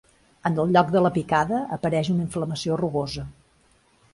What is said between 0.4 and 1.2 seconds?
En el lloc de la